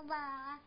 [0.00, 0.58] 爸爸，